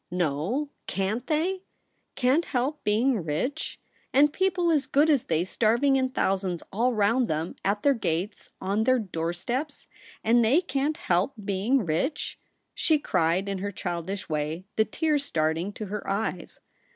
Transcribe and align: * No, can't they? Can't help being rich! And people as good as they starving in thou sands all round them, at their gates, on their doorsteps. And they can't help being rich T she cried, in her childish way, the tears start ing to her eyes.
* 0.05 0.11
No, 0.11 0.71
can't 0.87 1.27
they? 1.27 1.61
Can't 2.15 2.45
help 2.45 2.83
being 2.83 3.23
rich! 3.23 3.79
And 4.11 4.33
people 4.33 4.71
as 4.71 4.87
good 4.87 5.11
as 5.11 5.25
they 5.25 5.43
starving 5.43 5.95
in 5.95 6.09
thou 6.09 6.37
sands 6.37 6.63
all 6.73 6.91
round 6.95 7.27
them, 7.27 7.55
at 7.63 7.83
their 7.83 7.93
gates, 7.93 8.49
on 8.59 8.85
their 8.85 8.97
doorsteps. 8.97 9.87
And 10.23 10.43
they 10.43 10.59
can't 10.59 10.97
help 10.97 11.35
being 11.45 11.85
rich 11.85 12.39
T 12.39 12.45
she 12.73 12.97
cried, 12.97 13.47
in 13.47 13.59
her 13.59 13.71
childish 13.71 14.27
way, 14.27 14.65
the 14.75 14.85
tears 14.85 15.23
start 15.23 15.59
ing 15.59 15.71
to 15.73 15.85
her 15.85 16.09
eyes. 16.09 16.59